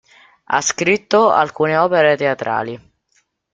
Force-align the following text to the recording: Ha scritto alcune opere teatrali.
Ha 0.45 0.61
scritto 0.61 1.29
alcune 1.29 1.77
opere 1.77 2.15
teatrali. 2.17 2.91